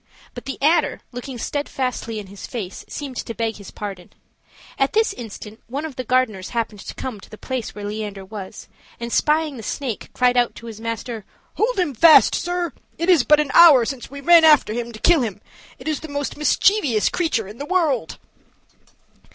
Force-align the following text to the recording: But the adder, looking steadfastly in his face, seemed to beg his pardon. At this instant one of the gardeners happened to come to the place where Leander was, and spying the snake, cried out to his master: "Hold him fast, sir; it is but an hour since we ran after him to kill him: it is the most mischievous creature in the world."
But 0.33 0.45
the 0.45 0.59
adder, 0.63 1.01
looking 1.11 1.37
steadfastly 1.37 2.17
in 2.17 2.25
his 2.25 2.47
face, 2.47 2.83
seemed 2.87 3.17
to 3.17 3.35
beg 3.35 3.57
his 3.57 3.69
pardon. 3.69 4.09
At 4.79 4.93
this 4.93 5.13
instant 5.13 5.61
one 5.67 5.85
of 5.85 5.95
the 5.95 6.03
gardeners 6.03 6.49
happened 6.57 6.79
to 6.79 6.95
come 6.95 7.19
to 7.19 7.29
the 7.29 7.37
place 7.37 7.75
where 7.75 7.85
Leander 7.85 8.25
was, 8.25 8.67
and 8.99 9.13
spying 9.13 9.57
the 9.57 9.61
snake, 9.61 10.09
cried 10.13 10.37
out 10.37 10.55
to 10.55 10.65
his 10.65 10.81
master: 10.81 11.23
"Hold 11.53 11.77
him 11.77 11.93
fast, 11.93 12.33
sir; 12.33 12.73
it 12.97 13.09
is 13.11 13.23
but 13.23 13.39
an 13.39 13.51
hour 13.53 13.85
since 13.85 14.09
we 14.09 14.21
ran 14.21 14.43
after 14.43 14.73
him 14.73 14.91
to 14.91 14.97
kill 14.99 15.21
him: 15.21 15.39
it 15.77 15.87
is 15.87 15.99
the 15.99 16.07
most 16.07 16.35
mischievous 16.35 17.07
creature 17.09 17.47
in 17.47 17.59
the 17.59 17.63
world." 17.67 18.17